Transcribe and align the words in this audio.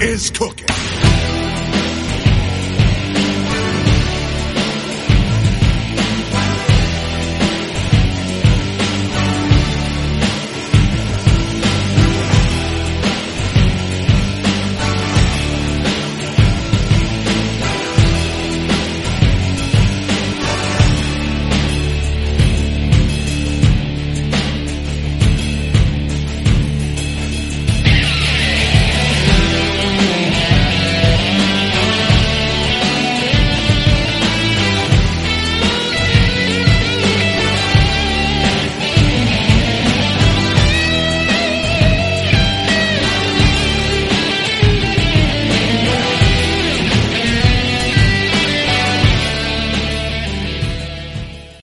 is 0.00 0.30
cooking. 0.30 0.83